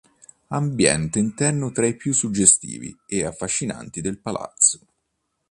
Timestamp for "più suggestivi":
1.95-2.99